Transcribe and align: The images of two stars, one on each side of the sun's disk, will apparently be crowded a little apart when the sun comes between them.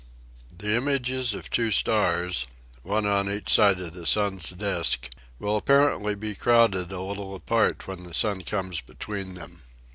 The 0.57 0.75
images 0.75 1.35
of 1.35 1.51
two 1.51 1.69
stars, 1.69 2.47
one 2.81 3.05
on 3.05 3.29
each 3.29 3.53
side 3.53 3.79
of 3.79 3.93
the 3.93 4.07
sun's 4.07 4.49
disk, 4.49 5.11
will 5.37 5.55
apparently 5.55 6.15
be 6.15 6.33
crowded 6.33 6.91
a 6.91 6.99
little 7.01 7.35
apart 7.35 7.87
when 7.87 8.01
the 8.03 8.13
sun 8.15 8.41
comes 8.41 8.81
between 8.81 9.35
them. 9.35 9.61